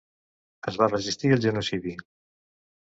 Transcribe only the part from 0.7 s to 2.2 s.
Es va resistir al genocidi.